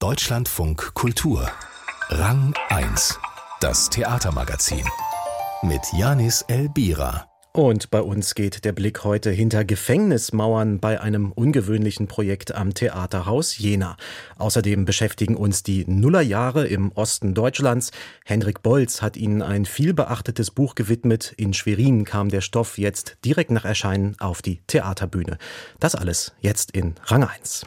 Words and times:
Deutschlandfunk 0.00 0.94
Kultur. 0.94 1.50
Rang 2.08 2.54
1. 2.68 3.18
Das 3.58 3.90
Theatermagazin. 3.90 4.84
Mit 5.62 5.80
Janis 5.92 6.42
Elbira. 6.42 7.26
Und 7.52 7.90
bei 7.90 8.00
uns 8.00 8.36
geht 8.36 8.64
der 8.64 8.70
Blick 8.70 9.02
heute 9.02 9.32
hinter 9.32 9.64
Gefängnismauern 9.64 10.78
bei 10.78 11.00
einem 11.00 11.32
ungewöhnlichen 11.32 12.06
Projekt 12.06 12.54
am 12.54 12.74
Theaterhaus 12.74 13.58
Jena. 13.58 13.96
Außerdem 14.36 14.84
beschäftigen 14.84 15.34
uns 15.34 15.64
die 15.64 15.84
Nullerjahre 15.84 16.68
im 16.68 16.92
Osten 16.92 17.34
Deutschlands. 17.34 17.90
Hendrik 18.24 18.62
Bolz 18.62 19.02
hat 19.02 19.16
ihnen 19.16 19.42
ein 19.42 19.64
vielbeachtetes 19.64 20.52
Buch 20.52 20.76
gewidmet. 20.76 21.34
In 21.36 21.54
Schwerin 21.54 22.04
kam 22.04 22.28
der 22.28 22.40
Stoff 22.40 22.78
jetzt 22.78 23.16
direkt 23.24 23.50
nach 23.50 23.64
Erscheinen 23.64 24.14
auf 24.20 24.42
die 24.42 24.62
Theaterbühne. 24.68 25.38
Das 25.80 25.96
alles 25.96 26.34
jetzt 26.40 26.70
in 26.70 26.94
Rang 27.04 27.24
1. 27.24 27.66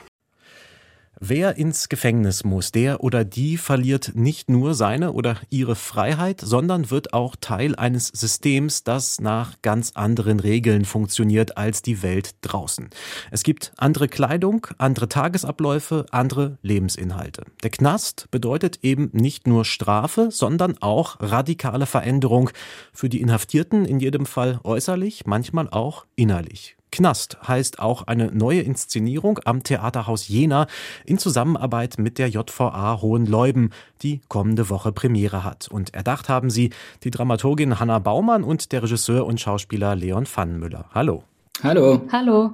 Wer 1.23 1.57
ins 1.57 1.87
Gefängnis 1.87 2.43
muss, 2.43 2.71
der 2.71 3.03
oder 3.03 3.23
die 3.23 3.57
verliert 3.57 4.13
nicht 4.15 4.49
nur 4.49 4.73
seine 4.73 5.13
oder 5.13 5.37
ihre 5.51 5.75
Freiheit, 5.75 6.41
sondern 6.41 6.89
wird 6.89 7.13
auch 7.13 7.35
Teil 7.39 7.75
eines 7.75 8.07
Systems, 8.07 8.83
das 8.83 9.21
nach 9.21 9.53
ganz 9.61 9.91
anderen 9.93 10.39
Regeln 10.39 10.83
funktioniert 10.83 11.57
als 11.57 11.83
die 11.83 12.01
Welt 12.01 12.31
draußen. 12.41 12.89
Es 13.29 13.43
gibt 13.43 13.71
andere 13.77 14.07
Kleidung, 14.07 14.65
andere 14.79 15.09
Tagesabläufe, 15.09 16.07
andere 16.09 16.57
Lebensinhalte. 16.63 17.43
Der 17.61 17.69
Knast 17.69 18.25
bedeutet 18.31 18.79
eben 18.81 19.11
nicht 19.13 19.45
nur 19.45 19.63
Strafe, 19.63 20.29
sondern 20.31 20.81
auch 20.81 21.17
radikale 21.19 21.85
Veränderung 21.85 22.49
für 22.93 23.09
die 23.09 23.21
Inhaftierten, 23.21 23.85
in 23.85 23.99
jedem 23.99 24.25
Fall 24.25 24.59
äußerlich, 24.63 25.27
manchmal 25.27 25.69
auch 25.69 26.07
innerlich. 26.15 26.77
Knast 26.91 27.37
heißt 27.47 27.79
auch 27.79 28.03
eine 28.03 28.31
neue 28.31 28.61
Inszenierung 28.61 29.39
am 29.45 29.63
Theaterhaus 29.63 30.27
Jena 30.27 30.67
in 31.05 31.17
Zusammenarbeit 31.17 31.97
mit 31.97 32.17
der 32.17 32.29
JVA 32.29 33.01
Hohenleuben, 33.01 33.71
die 34.01 34.21
kommende 34.27 34.69
Woche 34.69 34.91
Premiere 34.91 35.43
hat. 35.43 35.67
Und 35.69 35.93
erdacht 35.93 36.29
haben 36.29 36.49
sie 36.49 36.71
die 37.03 37.11
Dramaturgin 37.11 37.79
Hanna 37.79 37.99
Baumann 37.99 38.43
und 38.43 38.71
der 38.71 38.83
Regisseur 38.83 39.25
und 39.25 39.39
Schauspieler 39.39 39.95
Leon 39.95 40.25
Pfannenmüller. 40.25 40.85
Hallo. 40.93 41.23
Hallo. 41.63 42.01
Hallo. 42.11 42.53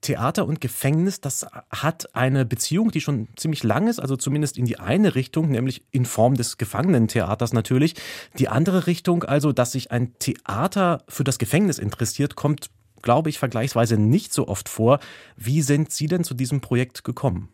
Theater 0.00 0.46
und 0.46 0.60
Gefängnis, 0.62 1.20
das 1.20 1.46
hat 1.70 2.14
eine 2.14 2.46
Beziehung, 2.46 2.90
die 2.90 3.02
schon 3.02 3.28
ziemlich 3.36 3.62
lang 3.62 3.86
ist, 3.86 4.00
also 4.00 4.16
zumindest 4.16 4.56
in 4.56 4.64
die 4.64 4.78
eine 4.78 5.14
Richtung, 5.14 5.50
nämlich 5.50 5.82
in 5.90 6.06
Form 6.06 6.34
des 6.34 6.56
Gefangenentheaters 6.56 7.52
natürlich. 7.52 7.94
Die 8.38 8.48
andere 8.48 8.86
Richtung, 8.86 9.24
also, 9.24 9.52
dass 9.52 9.72
sich 9.72 9.90
ein 9.90 10.18
Theater 10.18 11.02
für 11.06 11.24
das 11.24 11.38
Gefängnis 11.38 11.78
interessiert, 11.78 12.34
kommt 12.34 12.70
glaube 13.02 13.30
ich, 13.30 13.38
vergleichsweise 13.38 13.96
nicht 13.96 14.32
so 14.32 14.48
oft 14.48 14.68
vor. 14.68 15.00
Wie 15.36 15.62
sind 15.62 15.92
Sie 15.92 16.06
denn 16.06 16.24
zu 16.24 16.34
diesem 16.34 16.60
Projekt 16.60 17.04
gekommen? 17.04 17.48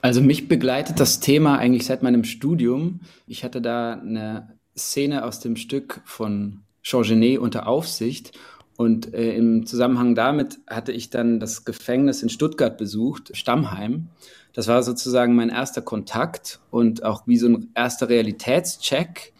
Also 0.00 0.20
mich 0.20 0.48
begleitet 0.48 1.00
das 1.00 1.20
Thema 1.20 1.58
eigentlich 1.58 1.86
seit 1.86 2.02
meinem 2.02 2.24
Studium. 2.24 3.00
Ich 3.26 3.44
hatte 3.44 3.60
da 3.60 3.94
eine 3.94 4.56
Szene 4.76 5.24
aus 5.24 5.40
dem 5.40 5.56
Stück 5.56 6.00
von 6.04 6.60
Jean 6.82 7.02
Genet 7.02 7.38
unter 7.38 7.66
Aufsicht 7.66 8.32
und 8.78 9.12
äh, 9.12 9.34
im 9.34 9.66
Zusammenhang 9.66 10.14
damit 10.14 10.60
hatte 10.68 10.92
ich 10.92 11.10
dann 11.10 11.40
das 11.40 11.64
Gefängnis 11.64 12.22
in 12.22 12.28
Stuttgart 12.28 12.78
besucht, 12.78 13.36
Stammheim. 13.36 14.06
Das 14.52 14.68
war 14.68 14.84
sozusagen 14.84 15.34
mein 15.34 15.48
erster 15.48 15.82
Kontakt 15.82 16.60
und 16.70 17.02
auch 17.02 17.26
wie 17.26 17.38
so 17.38 17.48
ein 17.48 17.70
erster 17.74 18.08
Realitätscheck. 18.08 19.32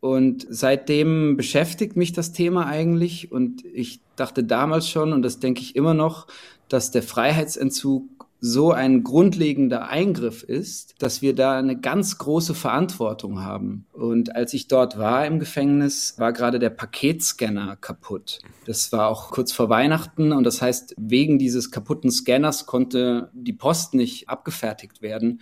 Und 0.00 0.46
seitdem 0.48 1.36
beschäftigt 1.36 1.96
mich 1.96 2.12
das 2.12 2.32
Thema 2.32 2.66
eigentlich. 2.66 3.30
Und 3.30 3.64
ich 3.64 4.00
dachte 4.16 4.44
damals 4.44 4.88
schon, 4.88 5.12
und 5.12 5.22
das 5.22 5.40
denke 5.40 5.60
ich 5.60 5.76
immer 5.76 5.94
noch, 5.94 6.26
dass 6.68 6.90
der 6.90 7.02
Freiheitsentzug 7.02 8.20
so 8.40 8.72
ein 8.72 9.02
grundlegender 9.02 9.88
Eingriff 9.88 10.42
ist, 10.42 10.94
dass 10.98 11.20
wir 11.20 11.34
da 11.34 11.58
eine 11.58 11.78
ganz 11.78 12.18
große 12.18 12.54
Verantwortung 12.54 13.42
haben. 13.42 13.84
Und 13.92 14.34
als 14.34 14.54
ich 14.54 14.66
dort 14.66 14.98
war 14.98 15.26
im 15.26 15.38
Gefängnis, 15.38 16.14
war 16.16 16.32
gerade 16.32 16.58
der 16.58 16.70
Paketscanner 16.70 17.76
kaputt. 17.76 18.38
Das 18.64 18.92
war 18.92 19.08
auch 19.08 19.30
kurz 19.30 19.52
vor 19.52 19.68
Weihnachten 19.68 20.32
und 20.32 20.44
das 20.44 20.62
heißt, 20.62 20.94
wegen 20.96 21.38
dieses 21.38 21.70
kaputten 21.70 22.10
Scanners 22.10 22.64
konnte 22.64 23.30
die 23.34 23.52
Post 23.52 23.94
nicht 23.94 24.28
abgefertigt 24.28 25.02
werden. 25.02 25.40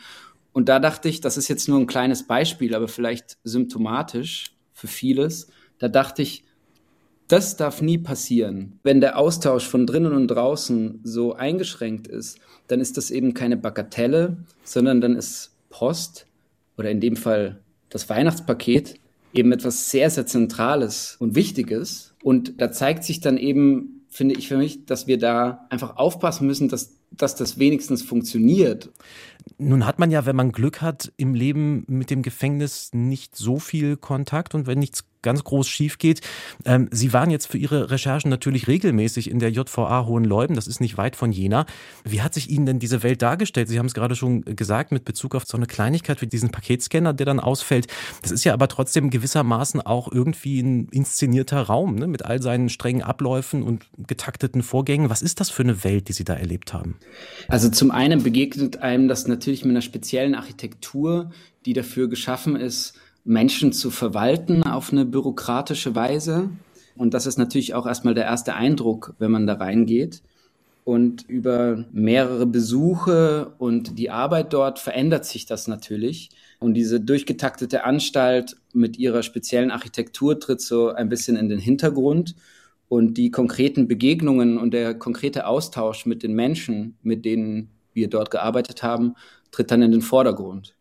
Und 0.53 0.69
da 0.69 0.79
dachte 0.81 1.09
ich, 1.09 1.21
das 1.21 1.37
ist 1.37 1.49
jetzt 1.49 1.69
nur 1.69 1.79
ein 1.79 1.87
kleines 1.87 2.27
Beispiel, 2.27 2.75
aber 2.75 2.89
vielleicht 2.89 3.39
symptomatisch 3.45 4.57
für 4.73 4.89
vieles. 4.89 5.49
Da 5.79 5.89
dachte 5.89 6.23
ich, 6.23 6.45
das 7.29 7.57
darf 7.57 7.83
nie 7.83 7.99
passieren. 7.99 8.79
Wenn 8.83 9.01
der 9.01 9.19
Austausch 9.19 9.67
von 9.67 9.87
drinnen 9.87 10.15
und 10.15 10.29
draußen 10.29 11.01
so 11.05 11.35
eingeschränkt 11.35 12.09
ist, 12.09 12.39
dann 12.69 12.81
ist 12.81 12.97
das 12.97 13.11
eben 13.11 13.35
keine 13.35 13.57
Bagatelle, 13.57 14.39
sondern 14.65 15.01
dann 15.01 15.15
ist 15.15 15.55
Post 15.69 16.27
oder 16.79 16.91
in 16.91 17.01
dem 17.01 17.17
Fall 17.17 17.61
das 17.91 18.09
Weihnachtspaket 18.09 18.95
eben 19.35 19.53
etwas 19.53 19.91
sehr, 19.91 20.11
sehr 20.11 20.27
Zentrales 20.27 21.17
und 21.19 21.35
Wichtiges. 21.35 22.15
Und 22.23 22.61
da 22.61 22.73
zeigt 22.73 23.05
sich 23.05 23.21
dann 23.21 23.37
eben, 23.37 24.05
finde 24.09 24.37
ich 24.37 24.49
für 24.49 24.57
mich, 24.57 24.87
dass 24.87 25.07
wir 25.07 25.19
da 25.19 25.67
einfach 25.71 25.97
aufpassen 25.97 26.47
müssen, 26.47 26.69
dass, 26.69 26.98
dass 27.11 27.35
das 27.35 27.59
wenigstens 27.59 28.03
funktioniert. 28.03 28.91
Nun 29.59 29.87
hat 29.87 29.99
man 29.99 30.11
ja, 30.11 30.27
wenn 30.27 30.37
man 30.37 30.53
Glück 30.53 30.81
hat, 30.83 31.13
im 31.17 31.35
Leben 31.35 31.85
mit 31.89 32.11
dem 32.11 32.23
Gefängnis 32.23 32.91
nicht 32.93 33.37
so 33.37 33.59
viel 33.59 33.97
Kontakt 33.97 34.55
und 34.55 34.67
wenn 34.67 34.79
nichts 34.79 35.05
ganz 35.23 35.45
groß 35.45 35.69
schief 35.69 35.99
geht. 35.99 36.21
Ähm, 36.65 36.89
Sie 36.93 37.12
waren 37.12 37.31
jetzt 37.31 37.47
für 37.47 37.59
Ihre 37.59 37.91
Recherchen 37.91 38.31
natürlich 38.31 38.69
regelmäßig 38.69 39.31
in 39.31 39.39
der 39.39 39.51
JVA 39.51 40.06
Hohenleuben, 40.06 40.55
das 40.56 40.67
ist 40.67 40.81
nicht 40.81 40.97
weit 40.97 41.17
von 41.17 41.33
Jena. 41.33 41.67
Wie 42.05 42.23
hat 42.23 42.34
sich 42.34 42.51
Ihnen 42.51 42.67
denn 42.67 42.79
diese 42.79 43.03
Welt 43.03 43.23
dargestellt? 43.23 43.69
Sie 43.69 43.79
haben 43.79 43.87
es 43.87 43.95
gerade 43.95 44.17
schon 44.17 44.45
gesagt 44.45 44.93
mit 44.93 45.05
Bezug 45.05 45.34
auf 45.34 45.45
so 45.45 45.56
eine 45.56 45.67
Kleinigkeit 45.67 46.23
wie 46.23 46.27
diesen 46.27 46.51
Paketscanner, 46.51 47.12
der 47.12 47.27
dann 47.27 47.41
ausfällt. 47.41 47.89
Das 48.23 48.31
ist 48.31 48.45
ja 48.45 48.53
aber 48.53 48.69
trotzdem 48.69 49.11
gewissermaßen 49.11 49.81
auch 49.81 50.11
irgendwie 50.11 50.61
ein 50.61 50.89
inszenierter 50.91 51.62
Raum 51.62 51.97
ne? 51.97 52.06
mit 52.06 52.25
all 52.25 52.41
seinen 52.41 52.69
strengen 52.69 53.03
Abläufen 53.03 53.62
und 53.62 53.87
getakteten 54.06 54.62
Vorgängen. 54.62 55.11
Was 55.11 55.23
ist 55.23 55.41
das 55.41 55.50
für 55.50 55.62
eine 55.62 55.85
Welt, 55.85 56.09
die 56.09 56.12
Sie 56.12 56.25
da 56.25 56.35
erlebt 56.35 56.73
haben? 56.73 56.97
Also 57.49 57.69
zum 57.69 57.91
einen 57.91 58.23
begegnet 58.23 58.79
einem 58.79 59.09
das 59.09 59.27
natürlich 59.27 59.49
natürlich 59.49 59.65
mit 59.65 59.71
einer 59.71 59.83
speziellen 59.83 60.35
Architektur, 60.35 61.31
die 61.65 61.73
dafür 61.73 62.09
geschaffen 62.09 62.56
ist, 62.56 62.95
Menschen 63.28 63.72
zu 63.72 63.91
verwalten 63.91 64.62
auf 64.62 64.91
eine 64.91 65.05
bürokratische 65.05 65.94
Weise. 65.94 66.49
Und 66.97 67.12
das 67.12 67.27
ist 67.27 67.37
natürlich 67.37 67.75
auch 67.75 67.87
erstmal 67.87 68.15
der 68.15 68.25
erste 68.25 68.55
Eindruck, 68.55 69.15
wenn 69.19 69.31
man 69.31 69.47
da 69.47 69.55
reingeht. 69.55 70.22
Und 70.83 71.28
über 71.28 71.84
mehrere 71.93 72.47
Besuche 72.47 73.53
und 73.59 73.99
die 73.99 74.09
Arbeit 74.09 74.55
dort 74.55 74.78
verändert 74.78 75.27
sich 75.27 75.44
das 75.44 75.69
natürlich. 75.69 76.31
Und 76.59 76.72
diese 76.72 77.00
durchgetaktete 77.00 77.84
Anstalt 77.84 78.56
mit 78.72 78.99
ihrer 78.99 79.22
speziellen 79.22 79.71
Architektur 79.71 80.41
tritt 80.41 80.62
so 80.62 80.88
ein 80.88 81.11
bisschen 81.11 81.37
in 81.37 81.50
den 81.50 81.59
Hintergrund. 81.59 82.34
Und 82.88 83.19
die 83.19 83.31
konkreten 83.31 83.88
Begegnungen 83.88 84.56
und 84.56 84.72
der 84.72 84.94
konkrete 84.94 85.47
Austausch 85.47 86.06
mit 86.06 86.22
den 86.22 86.33
Menschen, 86.33 86.97
mit 87.03 87.27
denen 87.27 87.69
wir 87.93 88.09
dort 88.09 88.31
gearbeitet 88.31 88.83
haben, 88.83 89.17
tritt 89.50 89.71
dann 89.71 89.83
in 89.83 89.93
den 89.93 90.00
Vordergrund. 90.00 90.78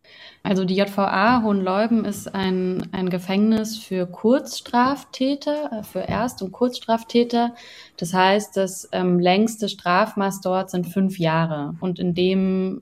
Also 0.48 0.64
die 0.64 0.76
JVA 0.76 1.42
Hohenleuben 1.42 2.06
ist 2.06 2.34
ein, 2.34 2.88
ein 2.92 3.10
Gefängnis 3.10 3.76
für 3.76 4.06
Kurzstraftäter, 4.06 5.70
äh, 5.70 5.82
für 5.82 5.98
Erst- 5.98 6.40
und 6.40 6.52
Kurzstraftäter. 6.52 7.54
Das 7.98 8.14
heißt, 8.14 8.56
das 8.56 8.88
ähm, 8.92 9.18
längste 9.18 9.68
Strafmaß 9.68 10.40
dort 10.40 10.70
sind 10.70 10.86
fünf 10.86 11.18
Jahre. 11.18 11.74
Und 11.80 11.98
in 11.98 12.14
dem 12.14 12.80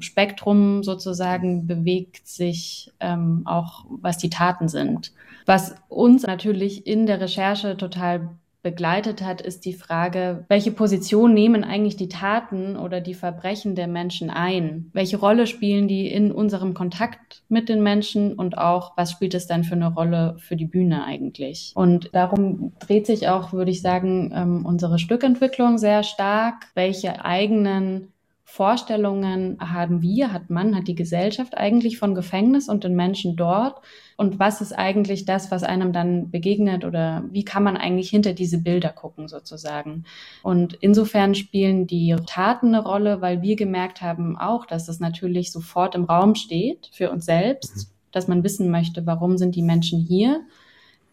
Spektrum 0.00 0.82
sozusagen 0.82 1.66
bewegt 1.66 2.28
sich 2.28 2.92
ähm, 3.00 3.44
auch, 3.46 3.86
was 3.88 4.18
die 4.18 4.28
Taten 4.28 4.68
sind. 4.68 5.14
Was 5.46 5.74
uns 5.88 6.24
natürlich 6.24 6.86
in 6.86 7.06
der 7.06 7.22
Recherche 7.22 7.78
total 7.78 8.28
begleitet 8.66 9.22
hat, 9.22 9.40
ist 9.40 9.64
die 9.64 9.74
Frage, 9.74 10.44
welche 10.48 10.72
Position 10.72 11.32
nehmen 11.32 11.62
eigentlich 11.62 11.94
die 11.94 12.08
Taten 12.08 12.76
oder 12.76 13.00
die 13.00 13.14
Verbrechen 13.14 13.76
der 13.76 13.86
Menschen 13.86 14.28
ein? 14.28 14.90
Welche 14.92 15.18
Rolle 15.18 15.46
spielen 15.46 15.86
die 15.86 16.10
in 16.10 16.32
unserem 16.32 16.74
Kontakt 16.74 17.44
mit 17.48 17.68
den 17.68 17.80
Menschen 17.80 18.34
und 18.34 18.58
auch, 18.58 18.96
was 18.96 19.12
spielt 19.12 19.34
es 19.34 19.46
dann 19.46 19.62
für 19.62 19.76
eine 19.76 19.94
Rolle 19.94 20.34
für 20.40 20.56
die 20.56 20.64
Bühne 20.64 21.04
eigentlich? 21.04 21.70
Und 21.76 22.10
darum 22.12 22.72
dreht 22.80 23.06
sich 23.06 23.28
auch, 23.28 23.52
würde 23.52 23.70
ich 23.70 23.82
sagen, 23.82 24.32
ähm, 24.34 24.66
unsere 24.66 24.98
Stückentwicklung 24.98 25.78
sehr 25.78 26.02
stark. 26.02 26.66
Welche 26.74 27.24
eigenen 27.24 28.08
Vorstellungen 28.48 29.58
haben 29.60 30.02
wir, 30.02 30.32
hat 30.32 30.50
man, 30.50 30.76
hat 30.76 30.86
die 30.86 30.94
Gesellschaft 30.94 31.58
eigentlich 31.58 31.98
von 31.98 32.14
Gefängnis 32.14 32.68
und 32.68 32.84
den 32.84 32.94
Menschen 32.94 33.34
dort? 33.34 33.80
Und 34.16 34.38
was 34.38 34.60
ist 34.60 34.72
eigentlich 34.72 35.24
das, 35.24 35.50
was 35.50 35.64
einem 35.64 35.92
dann 35.92 36.30
begegnet 36.30 36.84
oder 36.84 37.24
wie 37.32 37.44
kann 37.44 37.64
man 37.64 37.76
eigentlich 37.76 38.08
hinter 38.08 38.34
diese 38.34 38.58
Bilder 38.58 38.90
gucken 38.90 39.26
sozusagen? 39.26 40.04
Und 40.44 40.74
insofern 40.74 41.34
spielen 41.34 41.88
die 41.88 42.14
Taten 42.24 42.68
eine 42.68 42.84
Rolle, 42.84 43.20
weil 43.20 43.42
wir 43.42 43.56
gemerkt 43.56 44.00
haben 44.00 44.38
auch, 44.38 44.64
dass 44.64 44.88
es 44.88 45.00
natürlich 45.00 45.50
sofort 45.50 45.96
im 45.96 46.04
Raum 46.04 46.36
steht 46.36 46.88
für 46.92 47.10
uns 47.10 47.26
selbst, 47.26 47.76
mhm. 47.76 47.90
dass 48.12 48.28
man 48.28 48.44
wissen 48.44 48.70
möchte, 48.70 49.06
warum 49.06 49.38
sind 49.38 49.56
die 49.56 49.62
Menschen 49.62 49.98
hier? 49.98 50.46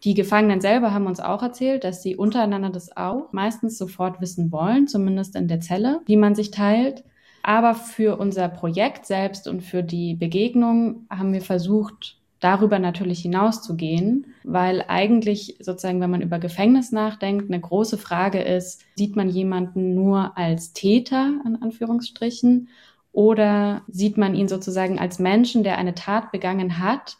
Die 0.04 0.14
Gefangenen 0.14 0.60
selber 0.60 0.94
haben 0.94 1.06
uns 1.06 1.18
auch 1.18 1.42
erzählt, 1.42 1.82
dass 1.82 2.00
sie 2.00 2.14
untereinander 2.14 2.70
das 2.70 2.96
auch 2.96 3.32
meistens 3.32 3.76
sofort 3.76 4.20
wissen 4.20 4.52
wollen, 4.52 4.86
zumindest 4.86 5.34
in 5.34 5.48
der 5.48 5.60
Zelle, 5.60 6.00
wie 6.06 6.16
man 6.16 6.36
sich 6.36 6.52
teilt. 6.52 7.02
Aber 7.46 7.74
für 7.74 8.16
unser 8.16 8.48
Projekt 8.48 9.04
selbst 9.04 9.46
und 9.48 9.60
für 9.60 9.82
die 9.82 10.14
Begegnung 10.14 11.04
haben 11.10 11.34
wir 11.34 11.42
versucht, 11.42 12.16
darüber 12.40 12.78
natürlich 12.78 13.20
hinauszugehen, 13.20 14.28
weil 14.44 14.82
eigentlich 14.88 15.56
sozusagen, 15.60 16.00
wenn 16.00 16.10
man 16.10 16.22
über 16.22 16.38
Gefängnis 16.38 16.90
nachdenkt, 16.90 17.50
eine 17.50 17.60
große 17.60 17.98
Frage 17.98 18.40
ist, 18.40 18.80
sieht 18.94 19.14
man 19.14 19.28
jemanden 19.28 19.94
nur 19.94 20.38
als 20.38 20.72
Täter, 20.72 21.34
in 21.44 21.60
Anführungsstrichen, 21.60 22.68
oder 23.12 23.82
sieht 23.88 24.16
man 24.16 24.34
ihn 24.34 24.48
sozusagen 24.48 24.98
als 24.98 25.18
Menschen, 25.18 25.64
der 25.64 25.76
eine 25.76 25.94
Tat 25.94 26.32
begangen 26.32 26.78
hat 26.78 27.18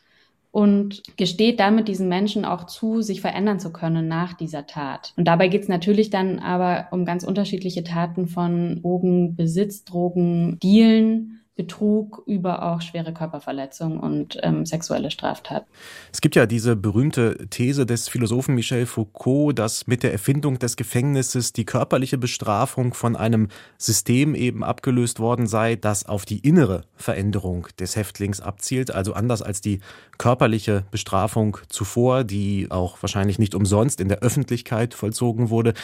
und 0.55 1.03
gesteht 1.17 1.59
damit 1.59 1.89
diesen 1.89 2.09
Menschen 2.09 2.45
auch 2.45 2.67
zu, 2.67 3.03
sich 3.03 3.21
verändern 3.21 3.59
zu 3.59 3.73
können 3.73 4.07
nach 4.07 4.35
dieser 4.35 4.69
Tat. 4.69 5.13
Und 5.17 5.25
dabei 5.27 5.49
geht 5.49 5.63
es 5.63 5.69
natürlich 5.69 6.11
dann 6.11 6.39
aber 6.39 6.87
um 6.93 7.05
ganz 7.05 7.25
unterschiedliche 7.25 7.83
Taten 7.83 8.29
von 8.29 8.81
Drogenbesitz, 8.81 9.83
Drogendealen, 9.83 11.41
Betrug 11.57 12.23
über 12.27 12.65
auch 12.65 12.83
schwere 12.83 13.13
Körperverletzung 13.13 14.01
und 14.01 14.39
ähm, 14.43 14.67
sexuelle 14.67 15.13
Straftaten. 15.13 15.67
Es 16.13 16.21
gibt 16.21 16.35
ja 16.35 16.47
diese 16.47 16.75
berühmte 16.75 17.47
These 17.49 17.87
des 17.87 18.09
Philosophen 18.09 18.57
Michel 18.57 18.87
Foucault, 18.87 19.57
dass 19.57 19.87
mit 19.87 20.03
der 20.03 20.11
Erfindung 20.11 20.59
des 20.59 20.75
Gefängnisses 20.75 21.53
die 21.53 21.65
körperliche 21.65 22.19
Bestrafung 22.19 22.93
von 22.93 23.15
einem 23.15 23.49
System 23.79 24.35
eben 24.35 24.65
abgelöst 24.65 25.21
worden 25.21 25.47
sei, 25.47 25.77
das 25.77 26.07
auf 26.07 26.25
die 26.25 26.39
innere 26.39 26.83
Veränderung 26.97 27.69
des 27.79 27.95
Häftlings 27.95 28.41
abzielt, 28.41 28.91
also 28.91 29.13
anders 29.13 29.41
als 29.41 29.61
die 29.61 29.79
körperliche 30.19 30.85
Bestrafung 30.91 31.59
zuvor, 31.69 32.25
die 32.25 32.69
auch 32.71 33.01
wahrscheinlich 33.01 33.39
nicht 33.39 33.55
umsonst 33.55 34.01
in 34.01 34.09
der 34.09 34.21
Öffentlichkeit 34.21 34.95
vollzogen 34.95 35.51
wurde. 35.51 35.75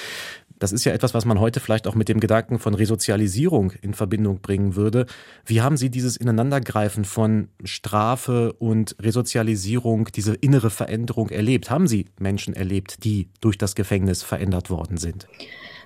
Das 0.60 0.72
ist 0.72 0.84
ja 0.84 0.92
etwas, 0.92 1.14
was 1.14 1.24
man 1.24 1.40
heute 1.40 1.58
vielleicht 1.58 1.86
auch 1.86 1.94
mit 1.94 2.10
dem 2.10 2.20
Gedanken 2.20 2.58
von 2.58 2.74
Resozialisierung 2.74 3.72
in 3.80 3.94
Verbindung 3.94 4.40
bringen 4.40 4.76
würde. 4.76 5.06
Wie 5.46 5.59
haben 5.62 5.76
Sie 5.76 5.90
dieses 5.90 6.16
Ineinandergreifen 6.16 7.04
von 7.04 7.48
Strafe 7.64 8.52
und 8.54 8.96
Resozialisierung, 9.00 10.08
diese 10.14 10.34
innere 10.34 10.70
Veränderung 10.70 11.28
erlebt? 11.30 11.70
Haben 11.70 11.86
Sie 11.86 12.06
Menschen 12.18 12.54
erlebt, 12.54 13.04
die 13.04 13.28
durch 13.40 13.58
das 13.58 13.74
Gefängnis 13.74 14.22
verändert 14.22 14.70
worden 14.70 14.96
sind? 14.96 15.26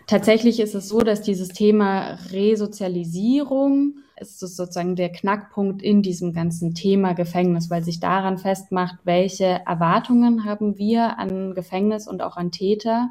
Tatsächlich 0.07 0.61
ist 0.61 0.75
es 0.75 0.89
so, 0.89 1.01
dass 1.01 1.23
dieses 1.23 1.49
Thema 1.49 2.19
Resozialisierung 2.31 3.95
ist 4.21 4.39
sozusagen 4.39 4.97
der 4.97 5.11
Knackpunkt 5.11 5.83
in 5.83 6.03
diesem 6.03 6.33
ganzen 6.33 6.75
Thema 6.75 7.15
Gefängnis, 7.15 7.71
weil 7.71 7.83
sich 7.83 8.01
daran 8.01 8.39
festmacht, 8.39 8.97
welche 9.05 9.61
Erwartungen 9.67 10.45
haben 10.45 10.79
wir 10.79 11.19
an 11.19 11.55
Gefängnis 11.55 12.07
und 12.07 12.23
auch 12.23 12.37
an 12.37 12.53
Täter. 12.53 13.11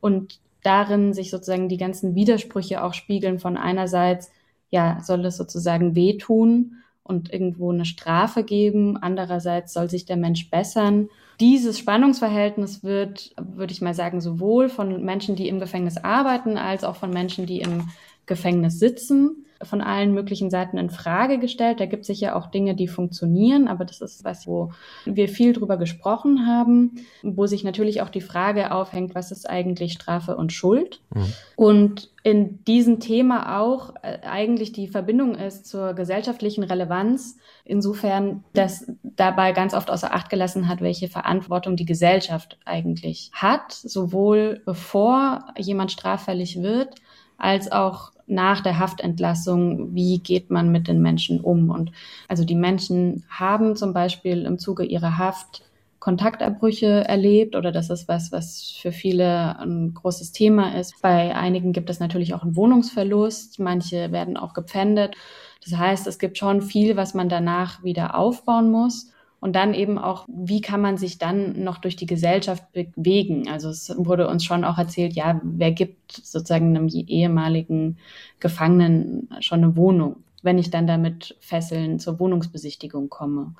Und 0.00 0.38
darin 0.62 1.14
sich 1.14 1.30
sozusagen 1.30 1.68
die 1.68 1.78
ganzen 1.78 2.14
Widersprüche 2.14 2.84
auch 2.84 2.94
spiegeln 2.94 3.38
von 3.38 3.56
einerseits, 3.56 4.30
ja, 4.70 5.00
soll 5.02 5.24
es 5.24 5.36
sozusagen 5.36 5.94
wehtun 5.94 6.76
und 7.02 7.32
irgendwo 7.32 7.70
eine 7.70 7.84
Strafe 7.84 8.42
geben, 8.42 8.96
andererseits 8.96 9.72
soll 9.72 9.88
sich 9.88 10.06
der 10.06 10.16
Mensch 10.16 10.50
bessern. 10.50 11.08
Dieses 11.38 11.78
Spannungsverhältnis 11.78 12.82
wird, 12.82 13.32
würde 13.40 13.72
ich 13.72 13.80
mal 13.80 13.94
sagen, 13.94 14.20
sowohl 14.20 14.68
von 14.68 15.04
Menschen, 15.04 15.36
die 15.36 15.48
im 15.48 15.60
Gefängnis 15.60 15.98
arbeiten, 15.98 16.58
als 16.58 16.82
auch 16.82 16.96
von 16.96 17.10
Menschen, 17.10 17.46
die 17.46 17.60
im 17.60 17.88
Gefängnis 18.26 18.80
sitzen, 18.80 19.45
von 19.62 19.80
allen 19.80 20.12
möglichen 20.12 20.50
Seiten 20.50 20.78
in 20.78 20.90
Frage 20.90 21.38
gestellt. 21.38 21.80
Da 21.80 21.86
gibt 21.86 22.02
es 22.02 22.06
sicher 22.06 22.36
auch 22.36 22.46
Dinge, 22.50 22.74
die 22.74 22.88
funktionieren, 22.88 23.68
aber 23.68 23.84
das 23.84 24.00
ist 24.00 24.24
was, 24.24 24.46
wo 24.46 24.72
wir 25.04 25.28
viel 25.28 25.52
drüber 25.52 25.76
gesprochen 25.76 26.46
haben, 26.46 27.06
wo 27.22 27.46
sich 27.46 27.64
natürlich 27.64 28.02
auch 28.02 28.10
die 28.10 28.20
Frage 28.20 28.72
aufhängt, 28.72 29.14
was 29.14 29.30
ist 29.30 29.48
eigentlich 29.48 29.92
Strafe 29.92 30.36
und 30.36 30.52
Schuld? 30.52 31.00
Mhm. 31.14 31.32
Und 31.56 32.10
in 32.22 32.64
diesem 32.64 32.98
Thema 32.98 33.60
auch 33.60 33.94
äh, 34.02 34.18
eigentlich 34.22 34.72
die 34.72 34.88
Verbindung 34.88 35.36
ist 35.36 35.66
zur 35.66 35.94
gesellschaftlichen 35.94 36.64
Relevanz, 36.64 37.38
insofern, 37.64 38.42
dass 38.52 38.90
dabei 39.02 39.52
ganz 39.52 39.74
oft 39.74 39.90
außer 39.90 40.12
Acht 40.12 40.28
gelassen 40.28 40.66
hat, 40.66 40.80
welche 40.80 41.08
Verantwortung 41.08 41.76
die 41.76 41.84
Gesellschaft 41.84 42.58
eigentlich 42.64 43.30
hat, 43.32 43.72
sowohl 43.72 44.60
bevor 44.66 45.46
jemand 45.56 45.92
straffällig 45.92 46.62
wird, 46.62 46.96
als 47.38 47.70
auch 47.70 48.12
nach 48.26 48.60
der 48.60 48.78
Haftentlassung, 48.78 49.94
wie 49.94 50.18
geht 50.18 50.50
man 50.50 50.72
mit 50.72 50.88
den 50.88 51.00
Menschen 51.00 51.40
um? 51.40 51.70
Und 51.70 51.92
also 52.28 52.44
die 52.44 52.56
Menschen 52.56 53.24
haben 53.28 53.76
zum 53.76 53.92
Beispiel 53.92 54.42
im 54.42 54.58
Zuge 54.58 54.84
ihrer 54.84 55.18
Haft 55.18 55.62
Kontaktabbrüche 56.06 57.04
erlebt 57.08 57.56
oder 57.56 57.72
das 57.72 57.90
ist 57.90 58.06
was, 58.06 58.30
was 58.30 58.76
für 58.80 58.92
viele 58.92 59.58
ein 59.58 59.92
großes 59.94 60.30
Thema 60.30 60.78
ist. 60.78 61.00
Bei 61.02 61.34
einigen 61.34 61.72
gibt 61.72 61.90
es 61.90 61.98
natürlich 61.98 62.34
auch 62.34 62.42
einen 62.42 62.54
Wohnungsverlust, 62.54 63.58
manche 63.58 64.12
werden 64.12 64.36
auch 64.36 64.54
gepfändet. 64.54 65.16
Das 65.64 65.76
heißt, 65.76 66.06
es 66.06 66.20
gibt 66.20 66.38
schon 66.38 66.62
viel, 66.62 66.96
was 66.96 67.14
man 67.14 67.28
danach 67.28 67.82
wieder 67.82 68.16
aufbauen 68.16 68.70
muss. 68.70 69.10
Und 69.40 69.54
dann 69.54 69.74
eben 69.74 69.98
auch, 69.98 70.26
wie 70.28 70.60
kann 70.60 70.80
man 70.80 70.96
sich 70.96 71.18
dann 71.18 71.62
noch 71.62 71.78
durch 71.78 71.96
die 71.96 72.06
Gesellschaft 72.06 72.64
bewegen? 72.72 73.48
Also 73.48 73.68
es 73.68 73.94
wurde 73.96 74.28
uns 74.28 74.44
schon 74.44 74.64
auch 74.64 74.78
erzählt, 74.78 75.12
ja, 75.12 75.40
wer 75.44 75.72
gibt 75.72 76.12
sozusagen 76.12 76.76
einem 76.76 76.88
ehemaligen 76.88 77.98
Gefangenen 78.40 79.28
schon 79.40 79.62
eine 79.62 79.76
Wohnung? 79.76 80.16
Wenn 80.46 80.58
ich 80.58 80.70
dann 80.70 80.86
damit 80.86 81.36
Fesseln 81.40 81.98
zur 81.98 82.18
Wohnungsbesichtigung 82.18 83.10
komme. 83.10 83.54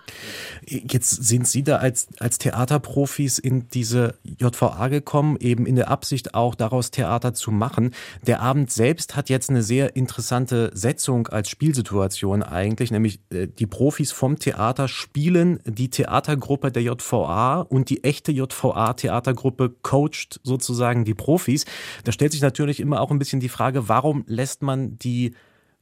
Jetzt 0.64 1.10
sind 1.10 1.46
Sie 1.46 1.64
da 1.64 1.76
als, 1.76 2.06
als 2.18 2.38
Theaterprofis 2.38 3.38
in 3.38 3.68
diese 3.68 4.14
JVA 4.22 4.88
gekommen, 4.88 5.36
eben 5.40 5.66
in 5.66 5.76
der 5.76 5.90
Absicht 5.90 6.34
auch 6.34 6.54
daraus 6.54 6.92
Theater 6.92 7.34
zu 7.34 7.50
machen. 7.50 7.90
Der 8.26 8.40
Abend 8.40 8.70
selbst 8.70 9.16
hat 9.16 9.28
jetzt 9.28 9.50
eine 9.50 9.62
sehr 9.62 9.96
interessante 9.96 10.70
Setzung 10.74 11.26
als 11.26 11.50
Spielsituation 11.50 12.42
eigentlich, 12.42 12.90
nämlich 12.92 13.20
äh, 13.30 13.48
die 13.48 13.66
Profis 13.66 14.12
vom 14.12 14.38
Theater 14.38 14.86
spielen 14.86 15.58
die 15.64 15.90
Theatergruppe 15.90 16.70
der 16.70 16.82
JVA 16.82 17.62
und 17.62 17.90
die 17.90 18.04
echte 18.04 18.30
JVA-Theatergruppe 18.30 19.74
coacht 19.82 20.40
sozusagen 20.44 21.04
die 21.04 21.14
Profis. 21.14 21.64
Da 22.04 22.12
stellt 22.12 22.30
sich 22.30 22.42
natürlich 22.42 22.78
immer 22.78 23.00
auch 23.00 23.10
ein 23.10 23.18
bisschen 23.18 23.40
die 23.40 23.48
Frage, 23.48 23.88
warum 23.88 24.24
lässt 24.28 24.62
man 24.62 24.96
die 25.00 25.34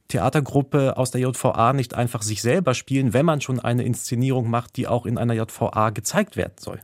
Theatergruppe 0.07 0.97
aus 0.97 1.11
der 1.11 1.21
JVA 1.21 1.73
nicht 1.73 1.93
einfach 1.95 2.21
sich 2.21 2.41
selber 2.41 2.73
spielen, 2.73 3.13
wenn 3.13 3.25
man 3.25 3.41
schon 3.41 3.59
eine 3.59 3.83
Inszenierung 3.83 4.49
macht, 4.49 4.77
die 4.77 4.87
auch 4.87 5.05
in 5.05 5.17
einer 5.17 5.33
JVA 5.33 5.89
gezeigt 5.89 6.37
werden 6.37 6.55
soll? 6.59 6.79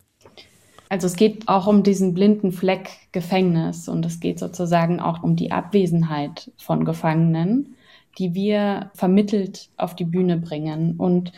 Also 0.90 1.08
es 1.08 1.16
geht 1.16 1.48
auch 1.48 1.68
um 1.68 1.84
diesen 1.84 2.14
blinden 2.14 2.52
Fleck 2.52 2.90
Gefängnis 3.14 3.88
und 3.88 4.06
es 4.06 4.20
geht 4.20 4.40
sozusagen 4.40 5.00
auch 5.00 5.24
um 5.24 5.38
die 5.38 5.52
Abwesenheit 5.52 6.52
von 6.58 6.84
Gefangenen, 6.84 7.76
die 8.18 8.34
wir 8.34 8.92
vermittelt 8.94 9.70
auf 9.78 9.96
die 9.96 10.04
Bühne 10.04 10.36
bringen. 10.36 10.98
Und 10.98 11.32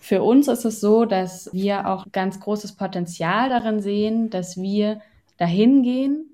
für 0.00 0.22
uns 0.22 0.48
ist 0.48 0.64
es 0.64 0.80
so, 0.80 1.04
dass 1.04 1.48
wir 1.52 1.88
auch 1.88 2.06
ganz 2.10 2.40
großes 2.40 2.72
Potenzial 2.72 3.48
darin 3.50 3.80
sehen, 3.80 4.30
dass 4.30 4.56
wir 4.56 5.00
dahin 5.36 5.82
gehen, 5.84 6.30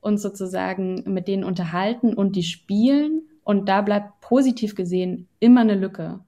uns 0.00 0.22
sozusagen 0.22 1.02
mit 1.12 1.26
denen 1.26 1.42
unterhalten 1.42 2.14
und 2.14 2.36
die 2.36 2.44
spielen 2.44 3.22
und 3.44 3.68
da 3.68 3.82
bleibt 3.82 4.20
positiv 4.20 4.74
gesehen 4.74 5.28
immer 5.38 5.60
eine 5.60 5.74
Lücke. 5.74 6.20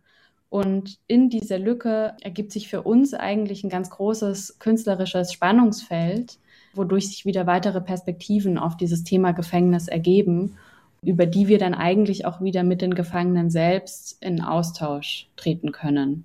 Und 0.48 0.98
in 1.06 1.28
dieser 1.28 1.58
Lücke 1.58 2.14
ergibt 2.22 2.52
sich 2.52 2.68
für 2.68 2.82
uns 2.82 3.14
eigentlich 3.14 3.64
ein 3.64 3.70
ganz 3.70 3.90
großes 3.90 4.58
künstlerisches 4.58 5.32
Spannungsfeld, 5.32 6.38
wodurch 6.74 7.08
sich 7.08 7.24
wieder 7.24 7.46
weitere 7.46 7.80
Perspektiven 7.80 8.58
auf 8.58 8.76
dieses 8.76 9.02
Thema 9.02 9.32
Gefängnis 9.32 9.88
ergeben, 9.88 10.56
über 11.02 11.26
die 11.26 11.48
wir 11.48 11.58
dann 11.58 11.74
eigentlich 11.74 12.26
auch 12.26 12.40
wieder 12.40 12.62
mit 12.62 12.80
den 12.82 12.94
Gefangenen 12.94 13.50
selbst 13.50 14.16
in 14.20 14.40
Austausch 14.40 15.28
treten 15.36 15.72
können. 15.72 16.24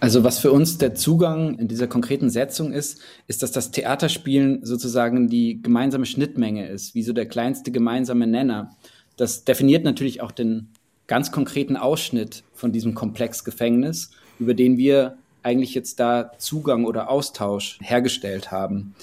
Also 0.00 0.22
was 0.22 0.38
für 0.38 0.52
uns 0.52 0.78
der 0.78 0.94
Zugang 0.94 1.58
in 1.58 1.68
dieser 1.68 1.88
konkreten 1.88 2.30
Setzung 2.30 2.72
ist, 2.72 3.00
ist, 3.26 3.42
dass 3.42 3.50
das 3.50 3.70
Theaterspielen 3.72 4.64
sozusagen 4.64 5.28
die 5.28 5.60
gemeinsame 5.60 6.06
Schnittmenge 6.06 6.68
ist, 6.68 6.94
wie 6.94 7.02
so 7.02 7.12
der 7.12 7.26
kleinste 7.26 7.72
gemeinsame 7.72 8.26
Nenner. 8.26 8.70
Das 9.18 9.44
definiert 9.44 9.84
natürlich 9.84 10.22
auch 10.22 10.32
den 10.32 10.68
ganz 11.06 11.32
konkreten 11.32 11.76
Ausschnitt 11.76 12.44
von 12.54 12.72
diesem 12.72 12.94
Komplex 12.94 13.44
Gefängnis, 13.44 14.12
über 14.38 14.54
den 14.54 14.78
wir 14.78 15.18
eigentlich 15.42 15.74
jetzt 15.74 16.00
da 16.00 16.32
Zugang 16.38 16.84
oder 16.84 17.10
Austausch 17.10 17.78
hergestellt 17.82 18.50
haben. 18.50 18.94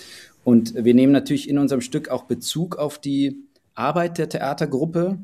Und 0.44 0.74
wir 0.76 0.94
nehmen 0.94 1.12
natürlich 1.12 1.50
in 1.50 1.58
unserem 1.58 1.82
Stück 1.82 2.10
auch 2.10 2.24
Bezug 2.24 2.78
auf 2.78 2.98
die 2.98 3.36
Arbeit 3.74 4.18
der 4.18 4.30
Theatergruppe, 4.30 5.18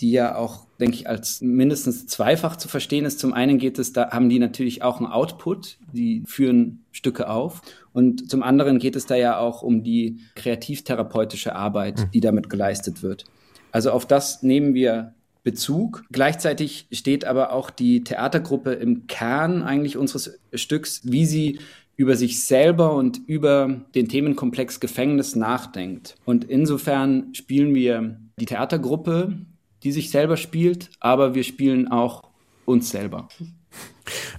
die 0.00 0.12
ja 0.12 0.36
auch, 0.36 0.66
denke 0.78 0.94
ich, 0.94 1.08
als 1.08 1.40
mindestens 1.40 2.06
zweifach 2.06 2.54
zu 2.54 2.68
verstehen 2.68 3.04
ist. 3.04 3.18
Zum 3.18 3.32
einen 3.32 3.58
geht 3.58 3.78
es, 3.80 3.92
da 3.92 4.10
haben 4.10 4.28
die 4.28 4.38
natürlich 4.38 4.82
auch 4.82 4.98
einen 4.98 5.06
Output, 5.06 5.78
die 5.92 6.22
führen 6.26 6.84
Stücke 6.92 7.28
auf. 7.28 7.62
Und 7.92 8.30
zum 8.30 8.44
anderen 8.44 8.78
geht 8.78 8.94
es 8.94 9.06
da 9.06 9.16
ja 9.16 9.38
auch 9.38 9.62
um 9.62 9.82
die 9.82 10.20
kreativtherapeutische 10.36 11.56
Arbeit, 11.56 11.98
hm. 11.98 12.10
die 12.12 12.20
damit 12.20 12.48
geleistet 12.48 13.02
wird. 13.02 13.24
Also 13.72 13.90
auf 13.90 14.06
das 14.06 14.42
nehmen 14.42 14.74
wir 14.74 15.14
Bezug. 15.42 16.04
Gleichzeitig 16.12 16.88
steht 16.92 17.24
aber 17.24 17.52
auch 17.52 17.70
die 17.70 18.04
Theatergruppe 18.04 18.72
im 18.72 19.06
Kern 19.06 19.62
eigentlich 19.62 19.96
unseres 19.96 20.38
Stücks, 20.52 21.00
wie 21.04 21.24
sie 21.24 21.60
über 21.96 22.16
sich 22.16 22.44
selber 22.44 22.94
und 22.94 23.20
über 23.26 23.80
den 23.94 24.08
Themenkomplex 24.08 24.78
Gefängnis 24.78 25.36
nachdenkt. 25.36 26.16
Und 26.24 26.44
insofern 26.44 27.34
spielen 27.34 27.74
wir 27.74 28.20
die 28.38 28.46
Theatergruppe, 28.46 29.38
die 29.82 29.92
sich 29.92 30.10
selber 30.10 30.36
spielt, 30.36 30.90
aber 31.00 31.34
wir 31.34 31.44
spielen 31.44 31.88
auch 31.88 32.24
uns 32.64 32.90
selber. 32.90 33.28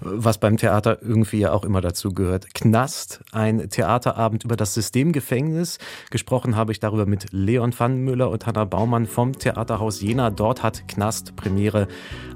Was 0.01 0.37
beim 0.39 0.57
Theater 0.57 1.01
irgendwie 1.01 1.39
ja 1.39 1.51
auch 1.51 1.63
immer 1.63 1.81
dazu 1.81 2.13
gehört. 2.13 2.53
Knast, 2.53 3.21
ein 3.31 3.69
Theaterabend 3.69 4.43
über 4.43 4.55
das 4.55 4.73
Systemgefängnis. 4.73 5.77
Gesprochen 6.09 6.55
habe 6.55 6.71
ich 6.71 6.79
darüber 6.79 7.05
mit 7.05 7.27
Leon 7.31 7.73
Pfannenmüller 7.73 8.29
und 8.29 8.45
Hanna 8.45 8.65
Baumann 8.65 9.05
vom 9.05 9.37
Theaterhaus 9.37 10.01
Jena. 10.01 10.29
Dort 10.29 10.63
hat 10.63 10.87
Knast 10.87 11.35
Premiere 11.35 11.87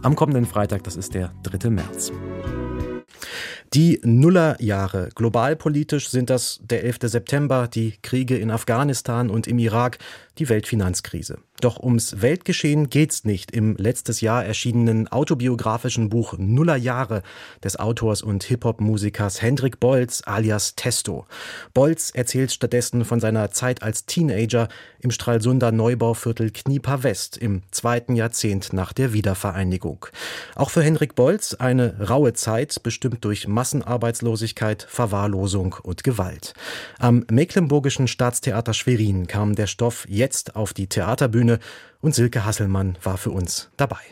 am 0.02 0.16
kommenden 0.16 0.46
Freitag, 0.46 0.84
das 0.84 0.96
ist 0.96 1.14
der 1.14 1.32
3. 1.44 1.70
März. 1.70 2.12
Die 3.74 4.00
Nullerjahre. 4.04 5.10
Globalpolitisch 5.16 6.10
sind 6.10 6.30
das 6.30 6.60
der 6.62 6.84
11. 6.84 6.98
September, 7.04 7.68
die 7.68 7.96
Kriege 8.04 8.38
in 8.38 8.52
Afghanistan 8.52 9.32
und 9.32 9.48
im 9.48 9.58
Irak, 9.58 9.98
die 10.40 10.50
Weltfinanzkrise. 10.50 11.40
Doch 11.64 11.80
ums 11.82 12.22
Weltgeschehen 12.22 12.90
geht's 12.90 13.24
nicht 13.24 13.52
im 13.52 13.78
letztes 13.78 14.20
Jahr 14.20 14.44
erschienenen 14.44 15.08
autobiografischen 15.08 16.10
Buch 16.10 16.34
Nullerjahre 16.38 17.24
des 17.64 17.80
Autors 17.80 18.22
und 18.22 18.44
Hip-Hop-Musikers 18.44 19.42
Hendrik 19.42 19.80
Bolz 19.80 20.24
alias 20.26 20.76
Testo. 20.76 21.26
Bolz 21.74 22.12
erzählt 22.14 22.52
stattdessen 22.52 23.06
von 23.06 23.22
seiner 23.22 23.52
Zeit 23.52 23.82
als 23.82 24.06
Teenager 24.06 24.68
im 25.00 25.12
Stralsunder 25.12 25.72
Neubauviertel 25.72 26.52
Knieper 26.52 27.04
West 27.04 27.38
im 27.38 27.62
zweiten 27.72 28.16
Jahrzehnt 28.16 28.74
nach 28.74 28.92
der 28.92 29.14
Wiedervereinigung. 29.14 30.08
Auch 30.56 30.70
für 30.70 30.84
Hendrik 30.84 31.16
Bolz 31.16 31.54
eine 31.54 32.10
raue 32.10 32.34
Zeit, 32.34 32.84
bestimmt 32.84 33.24
durch 33.24 33.48
Massenarbeitslosigkeit, 33.48 34.86
Verwahrlosung 34.90 35.76
und 35.82 36.04
Gewalt. 36.04 36.54
Am 37.00 37.26
Mecklenburgischen 37.32 38.10
Staatstheater 38.10 38.74
Schwerin 38.74 39.28
kam 39.28 39.56
der 39.56 39.68
Stoff 39.68 40.06
jetzt 40.24 40.56
auf 40.56 40.72
die 40.74 40.88
Theaterbühne 40.88 41.60
und 42.02 42.16
Silke 42.16 42.46
Hasselmann 42.46 42.98
war 43.04 43.18
für 43.18 43.32
uns 43.32 43.70
dabei. 43.76 44.04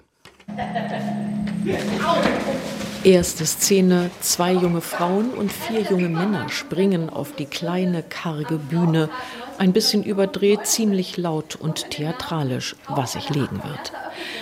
Erste 3.03 3.45
Szene, 3.45 4.11
zwei 4.19 4.51
junge 4.51 4.81
Frauen 4.81 5.31
und 5.31 5.51
vier 5.51 5.81
junge 5.81 6.09
Männer 6.09 6.49
springen 6.49 7.09
auf 7.09 7.33
die 7.33 7.45
kleine, 7.45 8.03
karge 8.03 8.57
Bühne, 8.57 9.09
ein 9.57 9.71
bisschen 9.71 10.03
überdreht, 10.03 10.67
ziemlich 10.67 11.17
laut 11.17 11.55
und 11.55 11.89
theatralisch, 11.91 12.75
was 12.87 13.13
sich 13.13 13.29
legen 13.29 13.61
wird. 13.63 13.93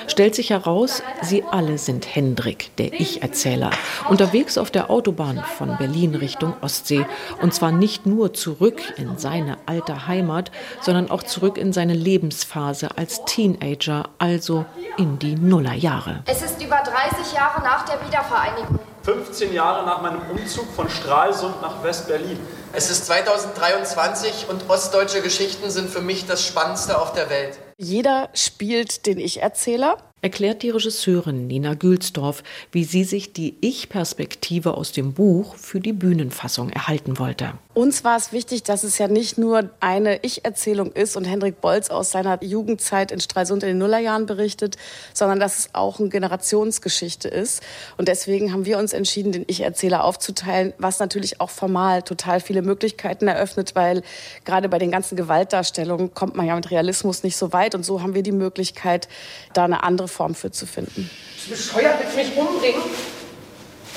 Stellt 0.08 0.36
sich 0.36 0.50
heraus, 0.50 1.04
sie 1.22 1.44
alle 1.44 1.78
sind 1.78 2.16
Hendrik, 2.16 2.76
der 2.78 2.94
Ich-Erzähler, 2.94 3.72
unterwegs 4.10 4.58
auf 4.58 4.72
der 4.72 4.90
Autobahn 4.90 5.44
von 5.58 5.78
Berlin 5.78 6.16
Richtung 6.16 6.54
Ostsee. 6.62 7.06
Und 7.42 7.54
zwar 7.54 7.72
nicht 7.72 8.06
nur 8.06 8.34
zurück 8.34 8.82
in 8.98 9.18
seine 9.18 9.58
alte 9.66 10.08
Heimat, 10.08 10.52
sondern 10.82 11.12
auch 11.12 11.24
zurück 11.24 11.58
in 11.58 11.74
seine 11.74 11.94
Lebensphase 11.94 12.90
als 12.98 13.24
Teenager, 13.26 14.10
also 14.18 14.66
in 14.98 15.20
die 15.20 15.36
Nullerjahre. 15.36 16.24
Es 16.26 16.42
ist 16.42 16.62
über 16.62 16.78
30 16.78 17.34
Jahre 17.34 17.62
nach 17.62 17.86
der 17.86 18.06
Wiedervereinigung. 18.06 18.80
15 19.10 19.54
Jahre 19.56 19.88
nach 19.88 20.04
meinem 20.04 20.22
Umzug 20.30 20.68
von 20.75 20.88
Stralsund 20.88 21.63
nach 21.63 21.82
West-Berlin. 21.84 22.38
Es 22.74 22.92
ist 22.92 23.08
2023 23.08 24.46
und 24.51 24.70
ostdeutsche 24.70 25.24
Geschichten 25.24 25.72
sind 25.72 25.89
für 25.89 26.01
mich 26.01 26.28
das 26.28 26.46
Spannendste 26.46 27.01
auf 27.01 27.13
der 27.13 27.28
Welt. 27.32 27.58
Jeder 27.78 28.30
spielt 28.36 29.08
den 29.08 29.18
Ich-Erzähler 29.18 29.98
erklärt 30.22 30.64
die 30.64 30.70
Regisseurin 30.70 31.48
Nina 31.48 31.74
Gülsdorf, 31.74 32.44
wie 32.72 32.84
sie 32.84 33.04
sich 33.04 33.34
die 33.34 33.56
Ich-Perspektive 33.62 34.76
aus 34.76 34.92
dem 34.92 35.14
Buch 35.14 35.56
für 35.56 35.80
die 35.80 35.94
Bühnenfassung 35.94 36.70
erhalten 36.70 37.20
wollte. 37.20 37.54
Uns 37.74 38.04
war 38.04 38.18
es 38.18 38.34
wichtig, 38.34 38.64
dass 38.64 38.84
es 38.84 38.98
ja 38.98 39.08
nicht 39.08 39.38
nur 39.38 39.70
eine 39.80 40.18
Ich-Erzählung 40.24 40.92
ist 40.92 41.16
und 41.16 41.24
Hendrik 41.24 41.62
Bolz 41.62 41.90
aus 41.90 42.12
seiner 42.12 42.44
Jugendzeit 42.44 43.12
in 43.12 43.22
Stralsund 43.22 43.64
in 43.64 43.70
den 43.70 43.78
Nullerjahren 43.78 44.26
berichtet, 44.26 44.76
sondern 45.14 45.40
dass 45.40 45.60
es 45.60 45.70
auch 45.72 45.98
eine 46.00 46.10
Generationsgeschichte 46.10 47.30
ist. 47.30 47.64
Und 47.96 48.10
deswegen 48.10 48.52
haben 48.52 48.66
wir 48.66 48.80
uns 48.80 48.92
entschieden, 48.92 49.32
den 49.32 49.46
Ich-Erzähler 49.48 50.04
aufzuteilen, 50.04 50.74
was 50.78 51.00
natürlich 51.00 51.40
auch 51.40 51.50
formal 51.50 52.02
total 52.02 52.42
viele 52.42 52.64
Möglichkeiten 52.64 53.30
eröffnet, 53.30 53.76
weil 53.76 54.02
gerade 54.44 54.68
bei 54.68 54.78
den 54.78 54.92
ganzen 54.92 55.16
Gewaltdarstellungen 55.16 56.14
kommt 56.14 56.36
man 56.36 56.48
ja 56.48 56.56
mit 56.56 56.72
Realismus 56.72 57.24
nicht 57.24 57.38
so 57.38 57.54
weit. 57.54 57.76
Und 57.76 57.86
so 57.86 58.02
haben 58.02 58.14
wir 58.14 58.24
die 58.24 58.34
Möglichkeit, 58.34 59.08
da 59.54 59.64
eine 59.64 59.84
andere 59.84 60.09
Form 60.10 60.36
für 60.36 60.51
zu 60.51 60.66
finden. 60.66 61.10
Bescheuert, 61.48 61.96
willst 62.00 62.13
du 62.13 62.18
mich 62.18 62.38
umbringen? 62.38 62.82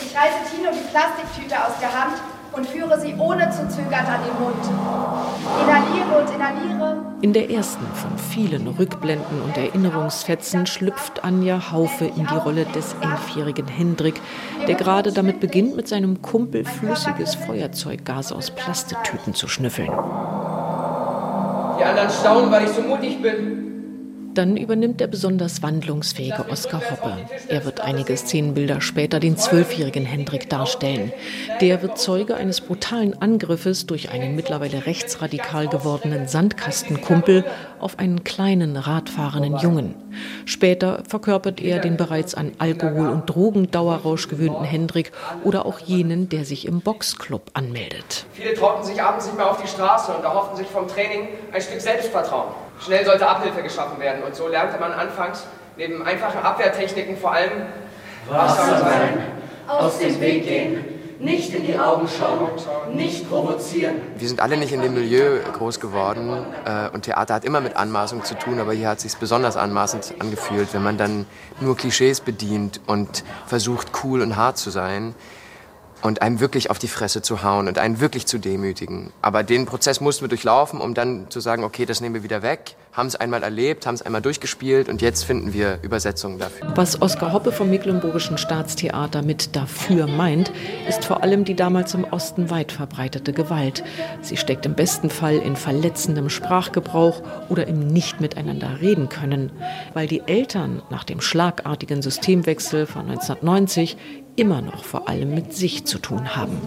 Ich 0.04 0.16
reiße 0.16 0.54
Tino 0.54 0.70
die 0.72 0.88
Plastiktüte 0.90 1.64
aus 1.64 1.78
der 1.80 1.92
Hand 1.92 2.14
und 2.52 2.66
führe 2.66 3.00
sie 3.00 3.14
ohne 3.14 3.50
zu 3.50 3.68
zögern 3.68 4.06
an 4.06 4.20
den 4.24 4.42
Mund. 4.42 4.56
Inhaliere 5.62 6.18
und 6.20 6.34
inhaliere. 6.34 7.02
In 7.22 7.32
der 7.32 7.50
ersten 7.50 7.86
von 7.94 8.18
vielen 8.18 8.68
Rückblenden 8.68 9.42
und 9.42 9.56
Erinnerungsfetzen 9.56 10.66
schlüpft 10.66 11.24
Anja 11.24 11.72
Haufe 11.72 12.04
in 12.04 12.26
die 12.26 12.36
Rolle 12.36 12.66
des 12.66 12.94
elfjährigen 13.00 13.68
Hendrik, 13.68 14.20
der 14.66 14.74
gerade 14.74 15.12
damit 15.12 15.40
beginnt, 15.40 15.76
mit 15.76 15.88
seinem 15.88 16.20
Kumpel 16.20 16.64
flüssiges 16.64 17.34
Feuerzeuggas 17.34 18.32
aus 18.32 18.50
Plastetüten 18.50 19.34
zu 19.34 19.48
schnüffeln. 19.48 19.92
Die 21.78 21.84
anderen 21.84 22.10
staunen, 22.10 22.50
weil 22.50 22.64
ich 22.64 22.70
so 22.70 22.82
mutig 22.82 23.22
bin. 23.22 23.61
Dann 24.34 24.56
übernimmt 24.56 25.00
der 25.00 25.08
besonders 25.08 25.62
wandlungsfähige 25.62 26.46
Oskar 26.48 26.82
Hoppe. 26.90 27.18
Er 27.48 27.66
wird 27.66 27.80
einige 27.80 28.16
Szenenbilder 28.16 28.80
später 28.80 29.20
den 29.20 29.36
zwölfjährigen 29.36 30.06
Hendrik 30.06 30.48
darstellen. 30.48 31.12
Der 31.60 31.82
wird 31.82 31.98
Zeuge 31.98 32.36
eines 32.36 32.62
brutalen 32.62 33.20
Angriffes 33.20 33.84
durch 33.86 34.10
einen 34.10 34.34
mittlerweile 34.34 34.86
rechtsradikal 34.86 35.68
gewordenen 35.68 36.28
Sandkastenkumpel 36.28 37.44
auf 37.78 37.98
einen 37.98 38.24
kleinen 38.24 38.76
radfahrenden 38.78 39.58
Jungen. 39.58 39.94
Später 40.46 41.02
verkörpert 41.06 41.60
er 41.60 41.80
den 41.80 41.98
bereits 41.98 42.34
an 42.34 42.52
Alkohol 42.58 43.08
und 43.08 43.26
Drogendauerrausch 43.26 44.28
gewöhnten 44.28 44.64
Hendrik 44.64 45.12
oder 45.44 45.66
auch 45.66 45.78
jenen, 45.78 46.28
der 46.30 46.44
sich 46.46 46.66
im 46.66 46.80
Boxclub 46.80 47.50
anmeldet. 47.52 48.24
Viele 48.32 48.54
trauten 48.54 48.84
sich 48.84 49.02
abends 49.02 49.26
nicht 49.26 49.36
mehr 49.36 49.50
auf 49.50 49.60
die 49.60 49.68
Straße 49.68 50.12
und 50.12 50.24
erhoffen 50.24 50.56
sich 50.56 50.66
vom 50.66 50.88
Training 50.88 51.28
ein 51.52 51.60
Stück 51.60 51.80
Selbstvertrauen. 51.80 52.52
Schnell 52.84 53.04
sollte 53.04 53.28
Abhilfe 53.28 53.62
geschaffen 53.62 54.00
werden. 54.00 54.22
Und 54.24 54.34
so 54.34 54.48
lernte 54.48 54.78
man 54.78 54.92
anfangs 54.92 55.44
neben 55.76 56.02
einfachen 56.02 56.42
Abwehrtechniken 56.42 57.16
vor 57.16 57.32
allem 57.32 57.66
wachsam 58.28 58.78
sein, 58.80 59.22
aus 59.66 59.98
dem 59.98 60.20
Weg 60.20 60.44
gehen, 60.44 60.84
nicht 61.18 61.54
in 61.54 61.64
die 61.64 61.78
Augen 61.78 62.08
schauen, 62.08 62.50
nicht 62.94 63.28
provozieren. 63.30 63.94
Wir 64.18 64.26
sind 64.26 64.40
alle 64.40 64.56
nicht 64.56 64.72
in 64.72 64.82
dem 64.82 64.94
Milieu 64.94 65.38
groß 65.56 65.78
geworden 65.78 66.44
äh, 66.64 66.88
und 66.92 67.02
Theater 67.02 67.34
hat 67.34 67.44
immer 67.44 67.60
mit 67.60 67.76
Anmaßung 67.76 68.24
zu 68.24 68.34
tun, 68.34 68.58
aber 68.58 68.72
hier 68.72 68.88
hat 68.88 68.96
es 68.98 69.04
sich 69.04 69.16
besonders 69.16 69.56
anmaßend 69.56 70.14
angefühlt, 70.18 70.74
wenn 70.74 70.82
man 70.82 70.98
dann 70.98 71.26
nur 71.60 71.76
Klischees 71.76 72.20
bedient 72.20 72.80
und 72.86 73.22
versucht 73.46 73.88
cool 74.02 74.20
und 74.20 74.36
hart 74.36 74.58
zu 74.58 74.70
sein 74.70 75.14
und 76.02 76.20
einem 76.20 76.40
wirklich 76.40 76.70
auf 76.70 76.78
die 76.78 76.88
Fresse 76.88 77.22
zu 77.22 77.42
hauen 77.42 77.68
und 77.68 77.78
einen 77.78 78.00
wirklich 78.00 78.26
zu 78.26 78.38
demütigen. 78.38 79.12
Aber 79.22 79.42
den 79.42 79.66
Prozess 79.66 80.00
mussten 80.00 80.24
wir 80.24 80.28
durchlaufen, 80.28 80.80
um 80.80 80.94
dann 80.94 81.30
zu 81.30 81.40
sagen, 81.40 81.64
okay, 81.64 81.86
das 81.86 82.00
nehmen 82.00 82.16
wir 82.16 82.22
wieder 82.22 82.42
weg, 82.42 82.76
haben 82.92 83.06
es 83.06 83.16
einmal 83.16 83.42
erlebt, 83.42 83.86
haben 83.86 83.94
es 83.94 84.02
einmal 84.02 84.20
durchgespielt 84.20 84.88
und 84.88 85.00
jetzt 85.00 85.24
finden 85.24 85.54
wir 85.54 85.78
Übersetzungen 85.82 86.38
dafür. 86.38 86.72
Was 86.74 87.00
Oskar 87.00 87.32
Hoppe 87.32 87.52
vom 87.52 87.70
Mecklenburgischen 87.70 88.36
Staatstheater 88.36 89.22
mit 89.22 89.56
dafür 89.56 90.06
meint, 90.06 90.52
ist 90.88 91.04
vor 91.04 91.22
allem 91.22 91.44
die 91.44 91.54
damals 91.54 91.94
im 91.94 92.04
Osten 92.04 92.50
weit 92.50 92.72
verbreitete 92.72 93.32
Gewalt. 93.32 93.82
Sie 94.20 94.36
steckt 94.36 94.66
im 94.66 94.74
besten 94.74 95.08
Fall 95.08 95.36
in 95.36 95.56
verletzendem 95.56 96.28
Sprachgebrauch 96.28 97.22
oder 97.48 97.66
im 97.66 97.86
nicht 97.86 98.20
miteinander 98.20 98.80
reden 98.80 99.08
können, 99.08 99.52
weil 99.94 100.06
die 100.06 100.22
Eltern 100.26 100.82
nach 100.90 101.04
dem 101.04 101.20
schlagartigen 101.20 102.02
Systemwechsel 102.02 102.86
von 102.86 103.02
1990 103.02 103.96
immer 104.36 104.62
noch 104.62 104.84
vor 104.84 105.08
allem 105.08 105.34
mit 105.34 105.54
sich 105.54 105.84
zu 105.84 105.98
tun 105.98 106.34
haben. 106.36 106.58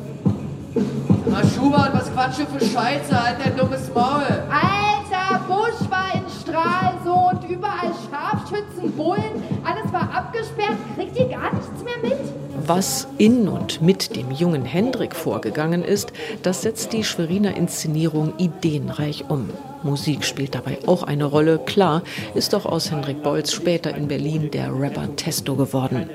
Na 1.27 1.41
Schubert, 1.47 1.93
was 1.93 2.11
quatsch 2.13 2.39
du 2.39 2.45
für 2.45 2.65
Scheiße, 2.65 3.23
halt 3.23 3.37
dein 3.43 3.57
dummes 3.57 3.89
Maul. 3.93 4.23
Alter, 4.49 5.43
Busch 5.47 5.89
war 5.89 6.13
in 6.13 6.23
Stralsund, 6.41 7.49
überall 7.49 7.91
Scharfschützen, 8.09 8.91
Bullen, 8.95 9.43
alles 9.63 9.91
war 9.91 10.13
abgesperrt, 10.13 10.77
kriegt 10.95 11.17
ihr 11.17 11.29
gar 11.29 11.53
nichts 11.53 11.83
mehr 11.83 12.11
mit? 12.11 12.19
Was 12.67 13.07
in 13.17 13.47
und 13.47 13.81
mit 13.81 14.15
dem 14.15 14.31
jungen 14.31 14.65
Hendrik 14.65 15.15
vorgegangen 15.15 15.83
ist, 15.83 16.13
das 16.41 16.61
setzt 16.61 16.93
die 16.93 17.03
Schweriner 17.03 17.55
Inszenierung 17.55 18.33
ideenreich 18.37 19.25
um. 19.29 19.49
Musik 19.83 20.23
spielt 20.23 20.55
dabei 20.55 20.79
auch 20.87 21.03
eine 21.03 21.25
Rolle. 21.25 21.59
Klar 21.59 22.01
ist 22.33 22.53
doch 22.53 22.65
aus 22.65 22.89
Hendrik 22.91 23.21
Bolz 23.21 23.51
später 23.51 23.95
in 23.95 24.07
Berlin 24.07 24.49
der 24.49 24.73
Rapper 24.73 25.15
Testo 25.15 25.55
geworden. 25.55 26.09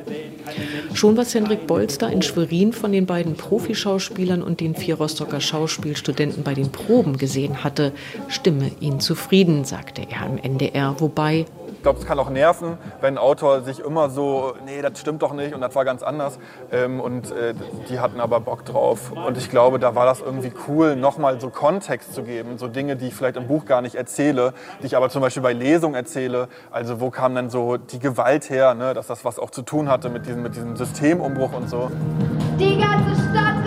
Schon 0.92 1.16
was 1.16 1.34
Hendrik 1.34 1.66
Bolster 1.66 2.10
in 2.10 2.20
Schwerin 2.20 2.72
von 2.72 2.92
den 2.92 3.06
beiden 3.06 3.34
Profischauspielern 3.34 4.42
und 4.42 4.60
den 4.60 4.74
vier 4.74 4.96
Rostocker 4.96 5.40
Schauspielstudenten 5.40 6.42
bei 6.42 6.54
den 6.54 6.72
Proben 6.72 7.16
gesehen 7.16 7.62
hatte, 7.62 7.92
stimme 8.28 8.70
ihn 8.80 9.00
zufrieden, 9.00 9.64
sagte 9.64 10.02
er 10.10 10.26
im 10.26 10.38
NDR, 10.38 10.96
wobei 10.98 11.46
ich 11.80 11.82
glaube, 11.82 11.98
es 11.98 12.04
kann 12.04 12.18
auch 12.18 12.28
nerven, 12.28 12.76
wenn 13.00 13.14
ein 13.14 13.18
Autor 13.18 13.62
sich 13.62 13.80
immer 13.80 14.10
so, 14.10 14.52
nee, 14.66 14.82
das 14.82 15.00
stimmt 15.00 15.22
doch 15.22 15.32
nicht 15.32 15.54
und 15.54 15.62
das 15.62 15.74
war 15.74 15.86
ganz 15.86 16.02
anders. 16.02 16.38
Ähm, 16.70 17.00
und 17.00 17.30
äh, 17.30 17.54
die 17.88 18.00
hatten 18.00 18.20
aber 18.20 18.38
Bock 18.40 18.66
drauf. 18.66 19.12
Und 19.12 19.38
ich 19.38 19.48
glaube, 19.48 19.78
da 19.78 19.94
war 19.94 20.04
das 20.04 20.20
irgendwie 20.20 20.52
cool, 20.68 20.94
nochmal 20.94 21.40
so 21.40 21.48
Kontext 21.48 22.12
zu 22.12 22.22
geben, 22.22 22.58
so 22.58 22.68
Dinge, 22.68 22.96
die 22.96 23.06
ich 23.06 23.14
vielleicht 23.14 23.38
im 23.38 23.46
Buch 23.46 23.64
gar 23.64 23.80
nicht 23.80 23.94
erzähle, 23.94 24.52
die 24.82 24.88
ich 24.88 24.96
aber 24.98 25.08
zum 25.08 25.22
Beispiel 25.22 25.42
bei 25.42 25.54
Lesungen 25.54 25.94
erzähle. 25.94 26.48
Also 26.70 27.00
wo 27.00 27.08
kam 27.08 27.34
dann 27.34 27.48
so 27.48 27.78
die 27.78 27.98
Gewalt 27.98 28.50
her, 28.50 28.74
ne? 28.74 28.92
dass 28.92 29.06
das 29.06 29.24
was 29.24 29.38
auch 29.38 29.48
zu 29.48 29.62
tun 29.62 29.88
hatte 29.88 30.10
mit 30.10 30.26
diesem, 30.26 30.42
mit 30.42 30.56
diesem 30.56 30.76
Systemumbruch 30.76 31.54
und 31.54 31.70
so. 31.70 31.90
Die 32.58 32.78
ganze 32.78 33.14
Stadt 33.22 33.59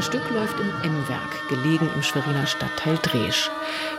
Das 0.00 0.06
Stück 0.06 0.30
läuft 0.30 0.58
im 0.58 0.92
M-Werk, 0.92 1.48
gelegen 1.50 1.86
im 1.94 2.02
Schweriner 2.02 2.46
Stadtteil 2.46 2.96
Dresch. 3.02 3.50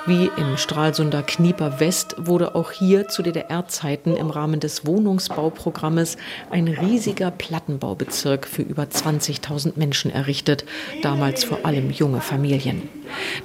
Wie 0.07 0.31
im 0.35 0.57
Stralsunder 0.57 1.21
Knieper 1.21 1.79
West 1.79 2.15
wurde 2.17 2.55
auch 2.55 2.71
hier 2.71 3.07
zu 3.07 3.21
DDR-Zeiten 3.21 4.15
im 4.15 4.31
Rahmen 4.31 4.59
des 4.59 4.87
Wohnungsbauprogrammes 4.87 6.17
ein 6.49 6.67
riesiger 6.67 7.29
Plattenbaubezirk 7.29 8.47
für 8.47 8.63
über 8.63 8.85
20.000 8.85 9.73
Menschen 9.75 10.09
errichtet, 10.09 10.65
damals 11.03 11.43
vor 11.43 11.67
allem 11.67 11.91
junge 11.91 12.21
Familien. 12.21 12.89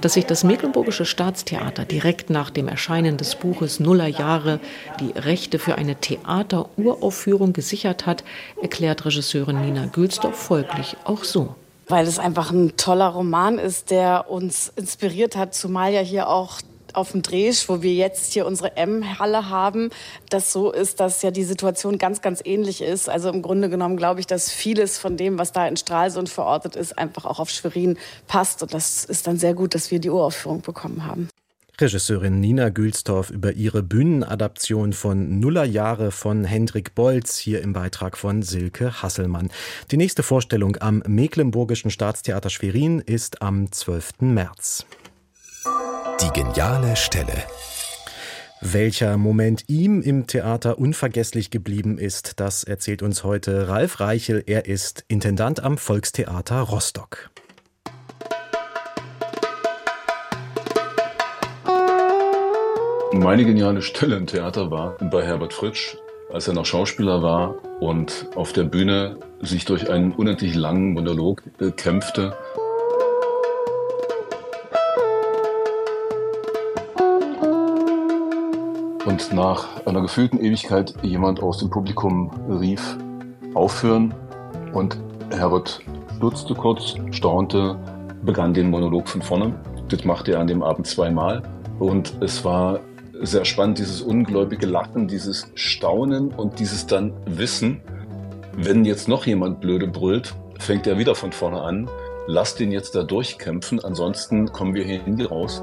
Dass 0.01 0.13
sich 0.13 0.25
das 0.25 0.43
Mecklenburgische 0.43 1.05
Staatstheater 1.05 1.85
direkt 1.85 2.31
nach 2.31 2.49
dem 2.49 2.67
Erscheinen 2.67 3.17
des 3.17 3.35
Buches 3.35 3.79
Nuller 3.79 4.07
Jahre 4.07 4.59
die 4.99 5.11
Rechte 5.11 5.59
für 5.59 5.75
eine 5.75 5.97
Theateruraufführung 5.97 7.53
gesichert 7.53 8.07
hat, 8.07 8.23
erklärt 8.59 9.05
Regisseurin 9.05 9.61
Nina 9.61 9.85
Gülsdorf 9.85 10.35
folglich 10.35 10.97
auch 11.03 11.23
so 11.23 11.55
weil 11.87 12.07
es 12.07 12.19
einfach 12.19 12.51
ein 12.51 12.75
toller 12.77 13.07
Roman 13.07 13.59
ist, 13.59 13.91
der 13.91 14.29
uns 14.29 14.71
inspiriert 14.75 15.35
hat, 15.35 15.53
zumal 15.53 15.93
ja 15.93 16.01
hier 16.01 16.29
auch 16.29 16.59
auf 16.93 17.11
dem 17.11 17.21
Dresch, 17.21 17.69
wo 17.69 17.81
wir 17.81 17.93
jetzt 17.93 18.33
hier 18.33 18.45
unsere 18.45 18.75
M-Halle 18.75 19.49
haben, 19.49 19.91
das 20.29 20.51
so 20.51 20.71
ist, 20.71 20.99
dass 20.99 21.21
ja 21.21 21.31
die 21.31 21.43
Situation 21.43 21.97
ganz, 21.97 22.21
ganz 22.21 22.41
ähnlich 22.43 22.81
ist. 22.81 23.07
Also 23.07 23.29
im 23.29 23.41
Grunde 23.41 23.69
genommen 23.69 23.97
glaube 23.97 24.19
ich, 24.19 24.27
dass 24.27 24.51
vieles 24.51 24.97
von 24.97 25.15
dem, 25.15 25.37
was 25.37 25.51
da 25.51 25.67
in 25.67 25.77
Stralsund 25.77 26.29
verortet 26.29 26.75
ist, 26.75 26.97
einfach 26.97 27.25
auch 27.25 27.39
auf 27.39 27.49
Schwerin 27.49 27.97
passt. 28.27 28.63
Und 28.63 28.73
das 28.73 29.05
ist 29.05 29.27
dann 29.27 29.37
sehr 29.37 29.53
gut, 29.53 29.75
dass 29.75 29.91
wir 29.91 29.99
die 29.99 30.09
Uraufführung 30.09 30.61
bekommen 30.61 31.05
haben. 31.05 31.29
Regisseurin 31.79 32.39
Nina 32.39 32.69
Gülstorff 32.69 33.29
über 33.29 33.53
ihre 33.53 33.83
Bühnenadaption 33.83 34.93
von 34.93 35.39
Nullerjahre 35.39 36.11
von 36.11 36.43
Hendrik 36.43 36.95
Bolz 36.95 37.37
hier 37.37 37.61
im 37.61 37.73
Beitrag 37.73 38.17
von 38.17 38.41
Silke 38.41 39.03
Hasselmann. 39.03 39.51
Die 39.91 39.97
nächste 39.97 40.23
Vorstellung 40.23 40.77
am 40.79 41.03
Mecklenburgischen 41.05 41.91
Staatstheater 41.91 42.49
Schwerin 42.49 42.99
ist 42.99 43.43
am 43.43 43.71
12. 43.71 44.21
März. 44.21 44.87
Die 46.19 46.31
geniale 46.31 46.95
Stelle. 46.95 47.43
Welcher 48.59 49.17
Moment 49.17 49.65
ihm 49.67 50.01
im 50.01 50.25
Theater 50.25 50.79
unvergesslich 50.79 51.51
geblieben 51.51 51.99
ist, 51.99 52.39
das 52.39 52.63
erzählt 52.63 53.03
uns 53.03 53.23
heute 53.23 53.67
Ralf 53.67 53.99
Reichel. 53.99 54.43
Er 54.47 54.65
ist 54.65 55.05
Intendant 55.09 55.59
am 55.59 55.77
Volkstheater 55.77 56.61
Rostock. 56.61 57.29
Meine 63.17 63.45
geniale 63.45 63.81
Stelle 63.81 64.15
im 64.15 64.27
Theater 64.27 64.69
war 64.69 64.95
bei 64.99 65.25
Herbert 65.25 65.51
Fritsch, 65.51 65.97
als 66.31 66.47
er 66.47 66.53
noch 66.53 66.65
Schauspieler 66.65 67.23
war 67.23 67.55
und 67.81 68.27
auf 68.35 68.53
der 68.53 68.63
Bühne 68.63 69.17
sich 69.41 69.65
durch 69.65 69.89
einen 69.89 70.11
unendlich 70.11 70.53
langen 70.53 70.93
Monolog 70.93 71.41
kämpfte. 71.77 72.37
Und 79.05 79.33
nach 79.33 79.85
einer 79.85 80.01
gefühlten 80.01 80.39
Ewigkeit 80.39 80.93
jemand 81.01 81.41
aus 81.41 81.57
dem 81.57 81.71
Publikum 81.71 82.29
rief, 82.61 82.97
aufhören. 83.55 84.13
Und 84.73 84.97
Herbert 85.31 85.81
stutzte 86.17 86.53
kurz, 86.53 86.93
staunte, 87.11 87.77
begann 88.21 88.53
den 88.53 88.69
Monolog 88.69 89.09
von 89.09 89.23
vorne. 89.23 89.59
Das 89.89 90.05
machte 90.05 90.33
er 90.33 90.39
an 90.39 90.47
dem 90.47 90.61
Abend 90.61 90.85
zweimal. 90.85 91.41
Und 91.79 92.13
es 92.21 92.45
war 92.45 92.79
sehr 93.21 93.45
spannend, 93.45 93.79
dieses 93.79 94.01
ungläubige 94.01 94.65
Lachen, 94.65 95.07
dieses 95.07 95.51
Staunen 95.55 96.29
und 96.29 96.59
dieses 96.59 96.85
dann 96.87 97.13
Wissen, 97.25 97.81
wenn 98.55 98.85
jetzt 98.85 99.07
noch 99.07 99.25
jemand 99.25 99.61
blöde 99.61 99.87
brüllt, 99.87 100.33
fängt 100.59 100.87
er 100.87 100.97
wieder 100.97 101.15
von 101.15 101.31
vorne 101.31 101.61
an. 101.61 101.89
Lass 102.27 102.55
den 102.55 102.71
jetzt 102.71 102.95
da 102.95 103.03
durchkämpfen, 103.03 103.83
ansonsten 103.83 104.51
kommen 104.51 104.73
wir 104.73 104.83
hier 104.83 105.01
nie 105.03 105.23
raus. 105.23 105.61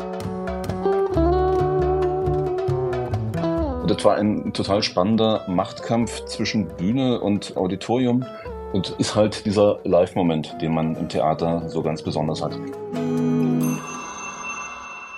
Und 3.83 3.91
das 3.91 4.05
war 4.05 4.17
ein 4.17 4.53
total 4.53 4.83
spannender 4.83 5.45
Machtkampf 5.49 6.25
zwischen 6.25 6.69
Bühne 6.69 7.21
und 7.21 7.57
Auditorium 7.57 8.25
und 8.73 8.95
ist 8.99 9.15
halt 9.15 9.45
dieser 9.45 9.81
Live-Moment, 9.85 10.57
den 10.63 10.73
man 10.73 10.97
im 10.97 11.09
Theater 11.09 11.69
so 11.69 11.83
ganz 11.83 12.03
besonders 12.03 12.43
hat. 12.43 12.59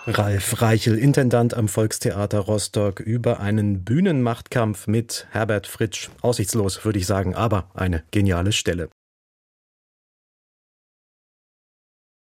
Ralf 0.09 0.63
Reichel, 0.63 0.97
Intendant 0.99 1.55
am 1.55 1.67
Volkstheater 1.67 2.39
Rostock, 2.39 3.01
über 3.01 3.41
einen 3.41 3.83
Bühnenmachtkampf 3.83 4.87
mit 4.87 5.27
Herbert 5.31 5.67
Fritsch. 5.67 6.11
Aussichtslos, 6.21 6.85
würde 6.85 7.01
ich 7.01 7.07
sagen, 7.07 7.35
aber 7.35 7.71
eine 7.75 8.05
geniale 8.13 8.53
Stelle. 8.53 8.89